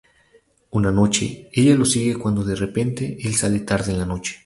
Una 0.71 0.91
noche, 0.91 1.51
ella 1.53 1.75
lo 1.75 1.85
sigue 1.85 2.17
cuando 2.17 2.43
de 2.43 2.55
repente 2.55 3.19
el 3.23 3.35
sale 3.35 3.59
tarde 3.59 3.91
en 3.91 3.99
la 3.99 4.05
noche. 4.07 4.39